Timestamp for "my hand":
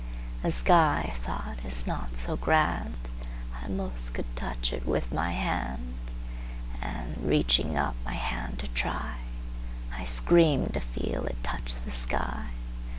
5.11-5.93, 8.03-8.57